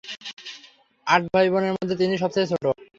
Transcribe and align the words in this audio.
আট 1.07 1.21
ভাই-বোনের 1.33 1.73
মধ্যে 1.73 1.95
তিনিই 1.99 2.21
সবচেয়ে 2.23 2.49
ছোট। 2.51 2.63